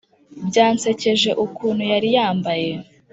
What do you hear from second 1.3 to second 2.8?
ukuntu yari yambaye